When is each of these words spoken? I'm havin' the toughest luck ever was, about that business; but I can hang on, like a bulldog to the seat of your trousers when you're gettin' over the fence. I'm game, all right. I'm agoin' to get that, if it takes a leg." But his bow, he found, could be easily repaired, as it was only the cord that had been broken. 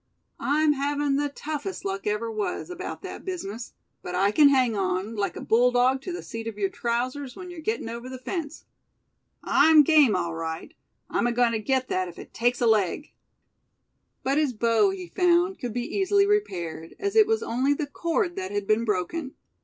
I'm 0.39 0.73
havin' 0.73 1.17
the 1.17 1.29
toughest 1.29 1.85
luck 1.85 2.07
ever 2.07 2.31
was, 2.31 2.71
about 2.71 3.03
that 3.03 3.23
business; 3.23 3.73
but 4.01 4.15
I 4.15 4.31
can 4.31 4.49
hang 4.49 4.75
on, 4.75 5.15
like 5.15 5.35
a 5.35 5.41
bulldog 5.41 6.01
to 6.01 6.11
the 6.11 6.23
seat 6.23 6.47
of 6.47 6.57
your 6.57 6.71
trousers 6.71 7.35
when 7.35 7.51
you're 7.51 7.59
gettin' 7.61 7.87
over 7.87 8.09
the 8.09 8.17
fence. 8.17 8.65
I'm 9.43 9.83
game, 9.83 10.15
all 10.15 10.33
right. 10.33 10.73
I'm 11.11 11.27
agoin' 11.27 11.51
to 11.51 11.59
get 11.59 11.87
that, 11.89 12.07
if 12.07 12.17
it 12.17 12.33
takes 12.33 12.61
a 12.61 12.65
leg." 12.65 13.11
But 14.23 14.39
his 14.39 14.53
bow, 14.53 14.89
he 14.89 15.05
found, 15.05 15.59
could 15.59 15.71
be 15.71 15.95
easily 15.97 16.25
repaired, 16.25 16.95
as 16.97 17.15
it 17.15 17.27
was 17.27 17.43
only 17.43 17.75
the 17.75 17.85
cord 17.85 18.35
that 18.37 18.49
had 18.49 18.65
been 18.65 18.83
broken. 18.83 19.35